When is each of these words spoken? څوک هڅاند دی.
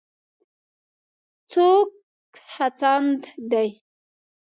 څوک 1.51 1.89
هڅاند 2.53 3.21
دی. 3.51 3.69